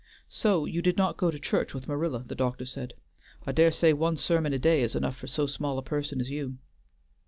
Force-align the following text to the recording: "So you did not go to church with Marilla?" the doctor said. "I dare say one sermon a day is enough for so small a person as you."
"So 0.29 0.65
you 0.65 0.81
did 0.81 0.97
not 0.97 1.15
go 1.17 1.29
to 1.29 1.37
church 1.37 1.75
with 1.75 1.87
Marilla?" 1.87 2.23
the 2.25 2.33
doctor 2.33 2.65
said. 2.65 2.95
"I 3.45 3.51
dare 3.51 3.69
say 3.69 3.93
one 3.93 4.15
sermon 4.15 4.51
a 4.51 4.57
day 4.57 4.81
is 4.81 4.95
enough 4.95 5.15
for 5.17 5.27
so 5.27 5.45
small 5.45 5.77
a 5.77 5.83
person 5.83 6.19
as 6.19 6.31
you." 6.31 6.57